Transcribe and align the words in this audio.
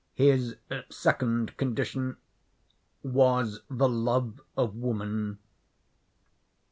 His 0.15 0.55
second 0.89 1.57
condition 1.57 2.17
was 3.03 3.61
the 3.69 3.87
love 3.87 4.41
of 4.57 4.75
woman. 4.75 5.37